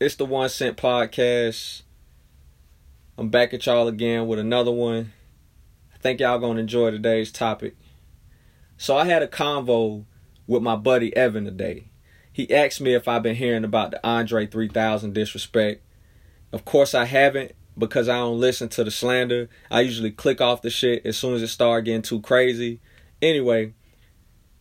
[0.00, 1.82] It's the One Cent Podcast.
[3.18, 5.12] I'm back at y'all again with another one.
[5.94, 7.76] I think y'all gonna enjoy today's topic.
[8.78, 10.06] So I had a convo
[10.46, 11.90] with my buddy Evan today.
[12.32, 15.82] He asked me if I've been hearing about the Andre 3000 disrespect.
[16.50, 19.50] Of course I haven't because I don't listen to the slander.
[19.70, 22.80] I usually click off the shit as soon as it start getting too crazy.
[23.20, 23.74] Anyway,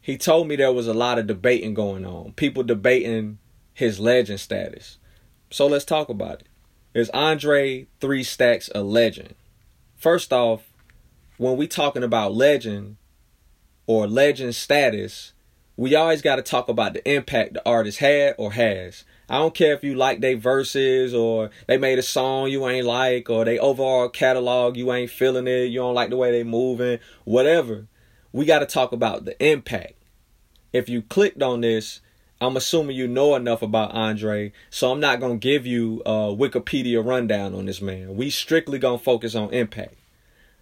[0.00, 2.32] he told me there was a lot of debating going on.
[2.32, 3.38] People debating
[3.72, 4.98] his legend status.
[5.50, 6.48] So let's talk about it.
[6.94, 9.34] Is Andre Three Stacks a legend?
[9.96, 10.70] First off,
[11.38, 12.96] when we talking about legend
[13.86, 15.32] or legend status,
[15.76, 19.04] we always got to talk about the impact the artist had or has.
[19.28, 22.86] I don't care if you like their verses or they made a song you ain't
[22.86, 26.42] like or they overall catalog you ain't feeling it, you don't like the way they
[26.44, 27.86] moving, whatever.
[28.32, 29.94] We got to talk about the impact.
[30.72, 32.00] If you clicked on this,
[32.40, 37.04] I'm assuming you know enough about Andre, so I'm not gonna give you a Wikipedia
[37.04, 38.14] rundown on this man.
[38.16, 39.94] We strictly gonna focus on impact.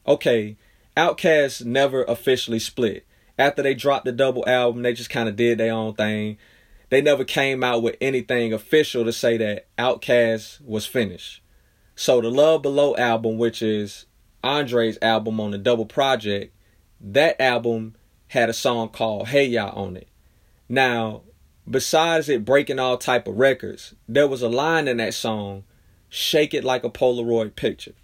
[0.06, 0.56] Okay,
[0.96, 3.04] Outkast never officially split.
[3.38, 6.38] After they dropped the double album, they just kind of did their own thing.
[6.88, 11.42] They never came out with anything official to say that Outkast was finished.
[11.94, 14.06] So the Love Below album, which is
[14.42, 16.54] Andre's album on the double project,
[17.00, 17.96] that album
[18.28, 20.08] had a song called Hey Ya on it.
[20.68, 21.22] Now,
[21.68, 25.64] besides it breaking all type of records, there was a line in that song,
[26.08, 27.94] "Shake it like a Polaroid picture."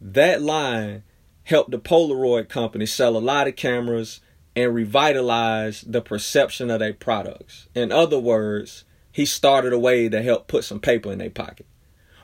[0.00, 1.02] That line
[1.44, 4.20] helped the Polaroid company sell a lot of cameras
[4.54, 7.68] and revitalize the perception of their products.
[7.74, 11.66] In other words, he started a way to help put some paper in their pocket.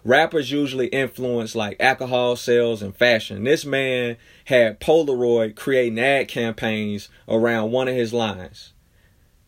[0.04, 3.44] Rappers usually influence like alcohol sales and fashion.
[3.44, 8.74] This man had Polaroid creating ad campaigns around one of his lines.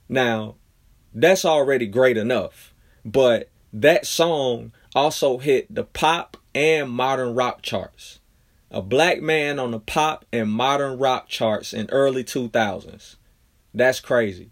[0.08, 0.54] Now,
[1.16, 2.74] that's already great enough.
[3.02, 8.20] But that song also hit the pop and modern rock charts.
[8.70, 13.16] A black man on the pop and modern rock charts in early 2000s.
[13.72, 14.50] That's crazy.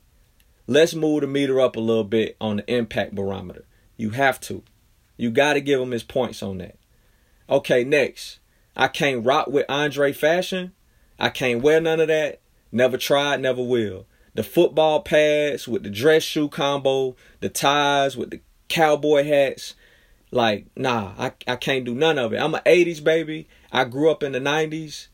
[0.67, 3.67] Let's move the meter up a little bit on the impact barometer.
[3.99, 4.63] You have to.
[5.19, 6.77] You got to give him his points on that.
[7.51, 8.39] Okay, next.
[8.75, 10.73] I can't rock with Andre fashion.
[11.19, 12.41] I can't wear none of that.
[12.73, 18.31] Never tried, never will the football pads with the dress shoe combo, the ties with
[18.31, 19.75] the cowboy hats.
[20.31, 22.39] Like, nah, I, I can't do none of it.
[22.39, 23.49] I'm an 80s baby.
[23.71, 25.07] I grew up in the 90s.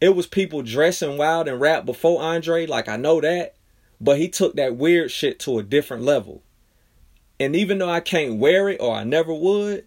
[0.00, 3.56] It was people dressing wild and rap before Andre, like I know that.
[4.00, 6.42] But he took that weird shit to a different level.
[7.38, 9.86] And even though I can't wear it or I never would,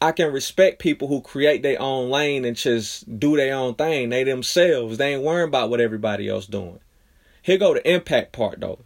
[0.00, 4.08] I can respect people who create their own lane and just do their own thing.
[4.08, 4.98] They themselves.
[4.98, 6.80] They ain't worrying about what everybody else doing.
[7.42, 8.80] Here go the impact part though.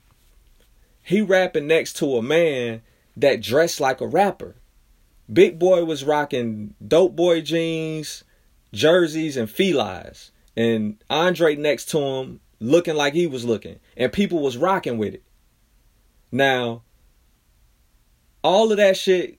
[1.03, 2.83] He rapping next to a man
[3.17, 4.57] that dressed like a rapper.
[5.33, 8.25] Big Boi was rocking dope boy jeans,
[8.73, 10.33] jerseys, and felines.
[10.57, 13.79] And Andre next to him looking like he was looking.
[13.97, 15.23] And people was rocking with it.
[16.33, 16.83] Now,
[18.43, 19.39] all of that shit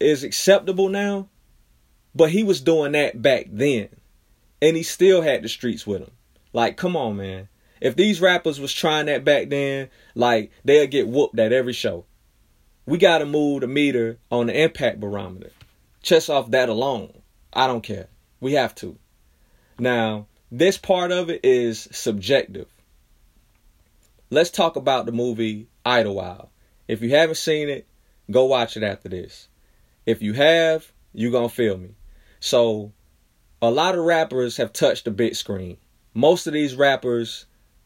[0.00, 1.28] is acceptable now,
[2.14, 3.88] but he was doing that back then.
[4.62, 6.10] And he still had the streets with him.
[6.52, 7.48] Like, come on, man.
[7.84, 12.06] If these rappers was trying that back then, like they'll get whooped at every show.
[12.86, 15.50] We gotta move the meter on the impact barometer.
[16.02, 17.12] Just off that alone.
[17.52, 18.08] I don't care.
[18.40, 18.96] We have to.
[19.78, 22.68] Now, this part of it is subjective.
[24.30, 26.48] Let's talk about the movie Idlewild.
[26.88, 27.86] If you haven't seen it,
[28.30, 29.48] go watch it after this.
[30.06, 31.90] If you have, you're gonna feel me.
[32.40, 32.92] So,
[33.60, 35.76] a lot of rappers have touched the big screen.
[36.14, 37.44] Most of these rappers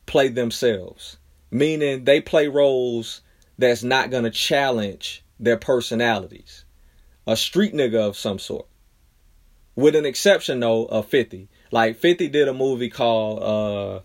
[0.09, 1.19] play themselves,
[1.53, 3.21] meaning they play roles
[3.59, 6.65] that's not going to challenge their personalities.
[7.27, 8.67] A street nigga of some sort.
[9.77, 11.49] With an exception though of 50.
[11.71, 14.01] Like 50 did a movie called uh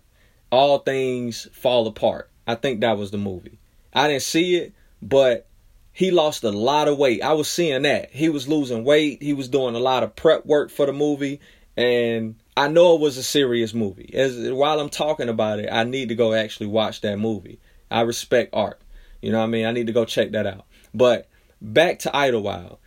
[0.51, 2.29] All Things Fall Apart.
[2.45, 3.57] I think that was the movie.
[3.93, 5.47] I didn't see it, but
[5.93, 7.23] he lost a lot of weight.
[7.23, 8.11] I was seeing that.
[8.11, 9.21] He was losing weight.
[9.23, 11.39] He was doing a lot of prep work for the movie
[11.75, 14.11] and I know it was a serious movie.
[14.13, 17.59] As while I'm talking about it, I need to go actually watch that movie.
[17.89, 18.81] I respect art.
[19.21, 19.65] You know what I mean?
[19.65, 20.65] I need to go check that out.
[20.93, 21.29] But
[21.61, 22.77] back to Idlewild.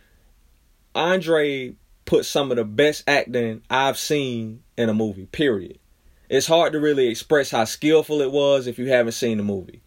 [0.95, 1.75] Andre
[2.05, 5.79] put some of the best acting I've seen in a movie, period.
[6.29, 9.81] It's hard to really express how skillful it was if you haven't seen the movie.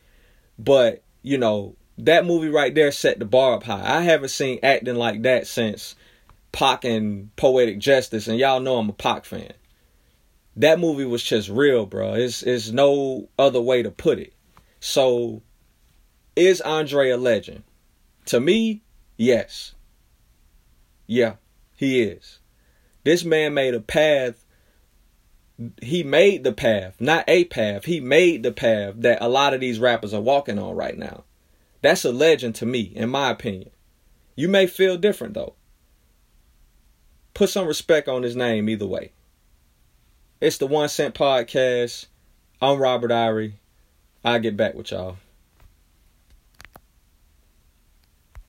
[0.58, 3.99] But, you know, that movie right there set the bar up high.
[3.99, 5.94] I haven't seen acting like that since
[6.52, 9.52] Pac and Poetic Justice, and y'all know I'm a Pac fan
[10.56, 12.14] that movie was just real, bro.
[12.14, 14.35] It's it's no other way to put it.
[14.79, 15.43] So,
[16.35, 17.62] is Andre a legend?
[18.26, 18.82] To me,
[19.20, 19.75] Yes.
[21.06, 21.35] Yeah,
[21.76, 22.38] he is.
[23.05, 24.47] This man made a path.
[25.82, 27.85] He made the path, not a path.
[27.85, 31.25] He made the path that a lot of these rappers are walking on right now.
[31.82, 33.73] That's a legend to me, in my opinion.
[34.37, 35.52] You may feel different though.
[37.35, 39.12] Put some respect on his name either way.
[40.41, 42.06] It's the One Cent Podcast.
[42.61, 43.55] I'm Robert Irie.
[44.25, 45.17] I'll get back with y'all.